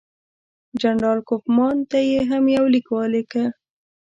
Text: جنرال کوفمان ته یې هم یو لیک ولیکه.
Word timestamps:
جنرال 0.81 1.19
کوفمان 1.29 1.75
ته 1.89 1.97
یې 2.09 2.19
هم 2.31 2.43
یو 2.57 2.65
لیک 2.73 2.87
ولیکه. 2.93 3.43